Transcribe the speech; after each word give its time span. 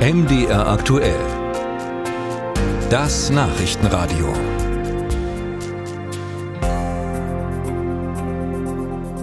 MDR 0.00 0.66
aktuell. 0.66 1.20
Das 2.88 3.28
Nachrichtenradio. 3.28 4.32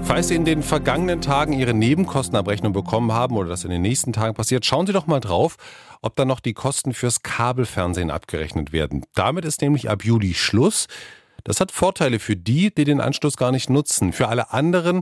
Falls 0.03 0.27
Sie 0.27 0.35
in 0.35 0.45
den 0.45 0.61
vergangenen 0.61 1.21
Tagen 1.21 1.53
Ihre 1.53 1.73
Nebenkostenabrechnung 1.73 2.73
bekommen 2.73 3.11
haben 3.11 3.37
oder 3.37 3.49
das 3.49 3.63
in 3.63 3.71
den 3.71 3.81
nächsten 3.81 4.13
Tagen 4.13 4.35
passiert, 4.35 4.67
schauen 4.67 4.85
Sie 4.85 4.93
doch 4.93 5.07
mal 5.07 5.19
drauf, 5.19 5.55
ob 6.03 6.15
da 6.15 6.25
noch 6.25 6.39
die 6.39 6.53
Kosten 6.53 6.93
fürs 6.93 7.23
Kabelfernsehen 7.23 8.11
abgerechnet 8.11 8.71
werden. 8.71 9.03
Damit 9.15 9.45
ist 9.45 9.63
nämlich 9.63 9.89
ab 9.89 10.05
Juli 10.05 10.35
Schluss. 10.35 10.85
Das 11.43 11.59
hat 11.59 11.71
Vorteile 11.71 12.19
für 12.19 12.35
die, 12.35 12.71
die 12.71 12.83
den 12.83 13.01
Anschluss 13.01 13.35
gar 13.35 13.51
nicht 13.51 13.71
nutzen. 13.71 14.13
Für 14.13 14.27
alle 14.27 14.53
anderen 14.53 15.01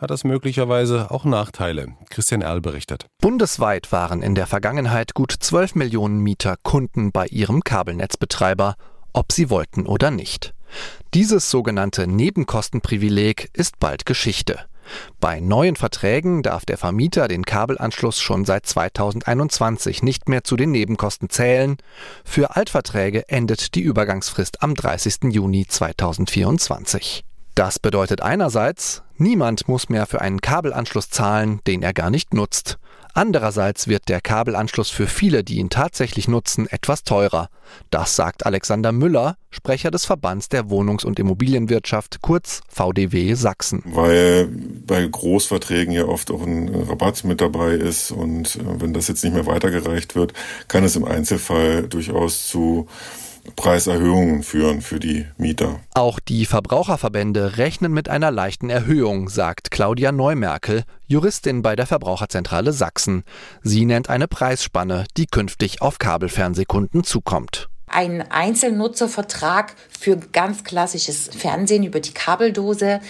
hat 0.00 0.10
das 0.10 0.24
möglicherweise 0.24 1.10
auch 1.10 1.24
Nachteile. 1.24 1.88
Christian 2.08 2.40
Erl 2.40 2.60
berichtet. 2.60 3.06
Bundesweit 3.20 3.92
waren 3.92 4.22
in 4.22 4.34
der 4.34 4.46
Vergangenheit 4.46 5.14
gut 5.14 5.34
12 5.38 5.74
Millionen 5.74 6.20
Mieter 6.20 6.56
Kunden 6.62 7.12
bei 7.12 7.26
ihrem 7.26 7.62
Kabelnetzbetreiber, 7.62 8.76
ob 9.12 9.32
sie 9.32 9.50
wollten 9.50 9.86
oder 9.86 10.10
nicht. 10.10 10.54
Dieses 11.14 11.50
sogenannte 11.50 12.06
Nebenkostenprivileg 12.06 13.50
ist 13.52 13.78
bald 13.78 14.06
Geschichte. 14.06 14.60
Bei 15.20 15.38
neuen 15.40 15.76
Verträgen 15.76 16.42
darf 16.42 16.64
der 16.64 16.78
Vermieter 16.78 17.28
den 17.28 17.44
Kabelanschluss 17.44 18.20
schon 18.20 18.44
seit 18.44 18.66
2021 18.66 20.02
nicht 20.02 20.28
mehr 20.28 20.42
zu 20.42 20.56
den 20.56 20.70
Nebenkosten 20.70 21.28
zählen. 21.28 21.76
Für 22.24 22.56
Altverträge 22.56 23.28
endet 23.28 23.74
die 23.74 23.82
Übergangsfrist 23.82 24.62
am 24.62 24.74
30. 24.74 25.32
Juni 25.32 25.66
2024. 25.66 27.24
Das 27.60 27.78
bedeutet 27.78 28.22
einerseits, 28.22 29.02
niemand 29.18 29.68
muss 29.68 29.90
mehr 29.90 30.06
für 30.06 30.22
einen 30.22 30.40
Kabelanschluss 30.40 31.10
zahlen, 31.10 31.60
den 31.66 31.82
er 31.82 31.92
gar 31.92 32.08
nicht 32.08 32.32
nutzt. 32.32 32.78
Andererseits 33.12 33.86
wird 33.86 34.08
der 34.08 34.22
Kabelanschluss 34.22 34.88
für 34.88 35.06
viele, 35.06 35.44
die 35.44 35.58
ihn 35.58 35.68
tatsächlich 35.68 36.26
nutzen, 36.26 36.66
etwas 36.70 37.04
teurer. 37.04 37.50
Das 37.90 38.16
sagt 38.16 38.46
Alexander 38.46 38.92
Müller, 38.92 39.36
Sprecher 39.50 39.90
des 39.90 40.06
Verbands 40.06 40.48
der 40.48 40.70
Wohnungs- 40.70 41.04
und 41.04 41.18
Immobilienwirtschaft, 41.18 42.22
kurz 42.22 42.62
VDW 42.70 43.34
Sachsen. 43.34 43.82
Weil 43.84 44.46
bei 44.46 45.06
Großverträgen 45.06 45.92
ja 45.92 46.06
oft 46.06 46.30
auch 46.30 46.40
ein 46.40 46.74
Rabatt 46.74 47.24
mit 47.24 47.42
dabei 47.42 47.72
ist 47.72 48.10
und 48.10 48.56
äh, 48.56 48.80
wenn 48.80 48.94
das 48.94 49.08
jetzt 49.08 49.22
nicht 49.22 49.34
mehr 49.34 49.44
weitergereicht 49.44 50.14
wird, 50.14 50.32
kann 50.68 50.82
es 50.82 50.96
im 50.96 51.04
Einzelfall 51.04 51.82
durchaus 51.82 52.46
zu 52.46 52.88
Preiserhöhungen 53.56 54.42
führen 54.42 54.80
für 54.80 55.00
die 55.00 55.26
Mieter. 55.36 55.80
Auch 55.94 56.20
die 56.20 56.46
Verbraucherverbände 56.46 57.58
rechnen 57.58 57.92
mit 57.92 58.08
einer 58.08 58.30
leichten 58.30 58.70
Erhöhung, 58.70 59.28
sagt 59.28 59.70
Claudia 59.70 60.12
Neumerkel, 60.12 60.84
Juristin 61.06 61.62
bei 61.62 61.76
der 61.76 61.86
Verbraucherzentrale 61.86 62.72
Sachsen. 62.72 63.24
Sie 63.62 63.84
nennt 63.84 64.08
eine 64.08 64.28
Preisspanne, 64.28 65.06
die 65.16 65.26
künftig 65.26 65.82
auf 65.82 65.98
Kabelfernsehkunden 65.98 67.04
zukommt 67.04 67.70
ein 67.90 68.24
Einzelnutzervertrag 68.30 69.74
für 69.98 70.16
ganz 70.16 70.64
klassisches 70.64 71.28
Fernsehen 71.28 71.82
über 71.82 72.00
die 72.00 72.12
Kabeldose. 72.12 73.00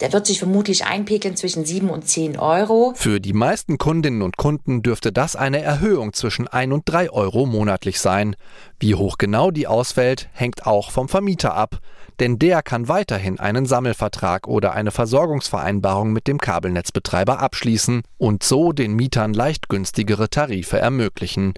Der 0.00 0.12
wird 0.12 0.26
sich 0.26 0.38
vermutlich 0.38 0.86
einpegeln 0.86 1.36
zwischen 1.36 1.64
7 1.64 1.90
und 1.90 2.08
10 2.08 2.38
Euro. 2.38 2.92
Für 2.96 3.20
die 3.20 3.32
meisten 3.32 3.78
Kundinnen 3.78 4.22
und 4.22 4.36
Kunden 4.36 4.82
dürfte 4.82 5.12
das 5.12 5.34
eine 5.34 5.60
Erhöhung 5.60 6.12
zwischen 6.12 6.46
1 6.46 6.72
und 6.72 6.82
3 6.86 7.10
Euro 7.10 7.46
monatlich 7.46 8.00
sein. 8.00 8.36
Wie 8.80 8.94
hoch 8.94 9.18
genau 9.18 9.50
die 9.50 9.66
ausfällt, 9.66 10.28
hängt 10.32 10.66
auch 10.66 10.90
vom 10.90 11.08
Vermieter 11.08 11.54
ab 11.54 11.80
denn 12.20 12.38
der 12.38 12.62
kann 12.62 12.88
weiterhin 12.88 13.38
einen 13.38 13.66
Sammelvertrag 13.66 14.48
oder 14.48 14.72
eine 14.72 14.90
Versorgungsvereinbarung 14.90 16.12
mit 16.12 16.26
dem 16.26 16.38
Kabelnetzbetreiber 16.38 17.38
abschließen 17.40 18.02
und 18.18 18.42
so 18.42 18.72
den 18.72 18.94
Mietern 18.94 19.32
leicht 19.32 19.68
günstigere 19.68 20.28
Tarife 20.28 20.78
ermöglichen. 20.78 21.54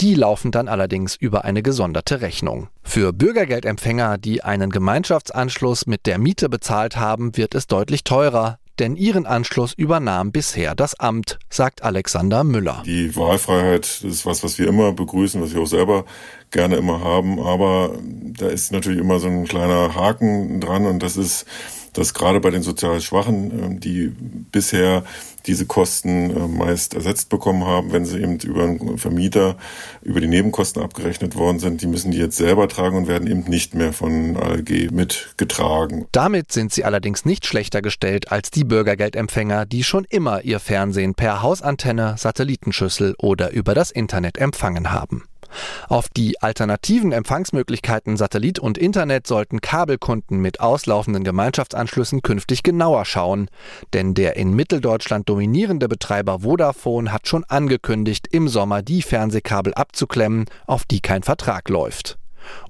Die 0.00 0.14
laufen 0.14 0.52
dann 0.52 0.68
allerdings 0.68 1.16
über 1.16 1.44
eine 1.44 1.62
gesonderte 1.62 2.20
Rechnung. 2.20 2.68
Für 2.82 3.12
Bürgergeldempfänger, 3.12 4.18
die 4.18 4.42
einen 4.42 4.70
Gemeinschaftsanschluss 4.70 5.86
mit 5.86 6.06
der 6.06 6.18
Miete 6.18 6.48
bezahlt 6.48 6.96
haben, 6.96 7.36
wird 7.36 7.54
es 7.54 7.66
deutlich 7.66 8.04
teurer, 8.04 8.58
denn 8.78 8.96
ihren 8.96 9.26
Anschluss 9.26 9.72
übernahm 9.72 10.32
bisher 10.32 10.74
das 10.74 10.98
Amt, 10.98 11.38
sagt 11.50 11.82
Alexander 11.82 12.44
Müller. 12.44 12.82
Die 12.84 13.14
Wahlfreiheit 13.16 14.02
ist 14.02 14.26
was, 14.26 14.42
was 14.42 14.58
wir 14.58 14.68
immer 14.68 14.92
begrüßen, 14.92 15.40
was 15.40 15.54
wir 15.54 15.62
auch 15.62 15.66
selber 15.66 16.04
gerne 16.50 16.76
immer 16.76 17.00
haben, 17.00 17.40
aber 17.40 17.98
da 18.02 18.48
ist 18.48 18.72
natürlich 18.72 19.00
immer 19.00 19.18
so 19.18 19.28
ein 19.28 19.44
kleiner 19.44 19.94
Haken 19.94 20.60
dran 20.60 20.86
und 20.86 21.02
das 21.02 21.16
ist, 21.16 21.46
dass 21.92 22.14
gerade 22.14 22.40
bei 22.40 22.50
den 22.50 22.62
sozial 22.62 23.00
Schwachen, 23.00 23.50
ähm, 23.62 23.80
die 23.80 24.12
bisher 24.52 25.04
diese 25.46 25.66
Kosten 25.66 26.30
äh, 26.30 26.48
meist 26.48 26.94
ersetzt 26.94 27.28
bekommen 27.28 27.64
haben, 27.64 27.92
wenn 27.92 28.04
sie 28.04 28.20
eben 28.20 28.38
über 28.38 28.64
einen 28.64 28.98
Vermieter 28.98 29.56
über 30.02 30.20
die 30.20 30.26
Nebenkosten 30.26 30.82
abgerechnet 30.82 31.36
worden 31.36 31.58
sind, 31.58 31.82
die 31.82 31.86
müssen 31.86 32.10
die 32.10 32.18
jetzt 32.18 32.36
selber 32.36 32.68
tragen 32.68 32.96
und 32.96 33.08
werden 33.08 33.28
eben 33.28 33.44
nicht 33.44 33.74
mehr 33.74 33.92
von 33.92 34.36
ALG 34.36 34.90
mitgetragen. 34.90 36.06
Damit 36.12 36.52
sind 36.52 36.72
sie 36.72 36.84
allerdings 36.84 37.24
nicht 37.24 37.46
schlechter 37.46 37.82
gestellt 37.82 38.32
als 38.32 38.50
die 38.50 38.64
Bürgergeldempfänger, 38.64 39.66
die 39.66 39.84
schon 39.84 40.04
immer 40.08 40.42
ihr 40.42 40.60
Fernsehen 40.60 41.14
per 41.14 41.42
Hausantenne, 41.42 42.14
Satellitenschüssel 42.18 43.14
oder 43.18 43.52
über 43.52 43.74
das 43.74 43.90
Internet 43.90 44.38
empfangen 44.38 44.92
haben. 44.92 45.24
Auf 45.88 46.08
die 46.08 46.40
alternativen 46.40 47.12
Empfangsmöglichkeiten 47.12 48.16
Satellit 48.16 48.58
und 48.58 48.78
Internet 48.78 49.26
sollten 49.26 49.60
Kabelkunden 49.60 50.40
mit 50.40 50.60
auslaufenden 50.60 51.24
Gemeinschaftsanschlüssen 51.24 52.22
künftig 52.22 52.62
genauer 52.62 53.04
schauen, 53.04 53.48
denn 53.92 54.14
der 54.14 54.36
in 54.36 54.54
Mitteldeutschland 54.54 55.28
dominierende 55.28 55.88
Betreiber 55.88 56.40
Vodafone 56.40 57.12
hat 57.12 57.28
schon 57.28 57.44
angekündigt, 57.44 58.28
im 58.30 58.48
Sommer 58.48 58.82
die 58.82 59.02
Fernsehkabel 59.02 59.74
abzuklemmen, 59.74 60.46
auf 60.66 60.84
die 60.84 61.00
kein 61.00 61.22
Vertrag 61.22 61.68
läuft. 61.68 62.18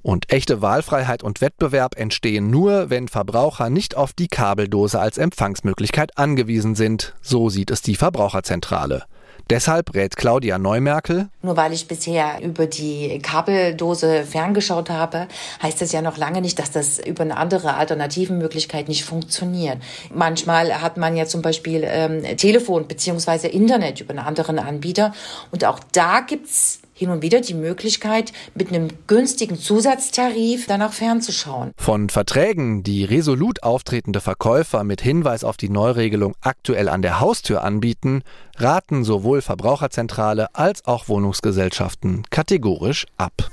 Und 0.01 0.31
echte 0.31 0.61
Wahlfreiheit 0.61 1.23
und 1.23 1.41
Wettbewerb 1.41 1.97
entstehen 1.97 2.49
nur, 2.49 2.89
wenn 2.89 3.07
Verbraucher 3.07 3.69
nicht 3.69 3.95
auf 3.97 4.13
die 4.13 4.27
Kabeldose 4.27 4.99
als 4.99 5.17
Empfangsmöglichkeit 5.17 6.17
angewiesen 6.17 6.75
sind, 6.75 7.13
so 7.21 7.49
sieht 7.49 7.71
es 7.71 7.81
die 7.81 7.95
Verbraucherzentrale. 7.95 9.03
Deshalb 9.49 9.93
rät 9.93 10.17
Claudia 10.17 10.57
Neumerkel. 10.57 11.29
Nur 11.43 11.55
weil 11.55 11.71
ich 11.71 11.87
bisher 11.87 12.41
über 12.41 12.65
die 12.65 13.19
Kabeldose 13.21 14.23
ferngeschaut 14.23 14.89
habe, 14.89 15.27
heißt 15.61 15.81
das 15.81 15.91
ja 15.91 16.01
noch 16.01 16.17
lange 16.17 16.41
nicht, 16.41 16.57
dass 16.57 16.71
das 16.71 16.97
über 16.97 17.23
eine 17.23 17.37
andere 17.37 17.75
Alternativenmöglichkeit 17.75 18.87
nicht 18.87 19.05
funktioniert. 19.05 19.77
Manchmal 20.11 20.81
hat 20.81 20.97
man 20.97 21.15
ja 21.15 21.25
zum 21.25 21.43
Beispiel 21.43 21.83
ähm, 21.85 22.23
Telefon 22.37 22.87
beziehungsweise 22.87 23.47
Internet 23.47 24.01
über 24.01 24.11
einen 24.11 24.25
anderen 24.25 24.57
Anbieter 24.57 25.13
und 25.51 25.63
auch 25.63 25.79
da 25.91 26.21
gibt's 26.21 26.79
hin 26.95 27.09
und 27.09 27.21
wieder 27.21 27.41
die 27.41 27.53
Möglichkeit, 27.53 28.31
mit 28.55 28.69
einem 28.69 28.87
günstigen 29.05 29.57
Zusatztarif 29.57 30.65
danach 30.65 30.93
fernzuschauen. 30.93 31.73
Von 31.77 32.09
Verträgen, 32.09 32.83
die 32.83 33.03
resolut 33.03 33.63
auftretende 33.63 34.21
Verkäufer 34.21 34.85
mit 34.85 35.01
Hinweis 35.01 35.43
auf 35.43 35.57
die 35.57 35.69
Neuregelung 35.69 36.35
aktuell 36.39 36.87
an 36.87 37.01
der 37.01 37.19
Haustür 37.19 37.63
anbieten, 37.63 38.23
raten 38.57 39.03
sowohl 39.03 39.41
Verbraucherzentrale 39.41 40.47
als 40.55 40.85
auch 40.85 41.09
Wohnungsgesellschaften 41.09 42.23
kategorisch 42.29 43.05
ab. 43.17 43.51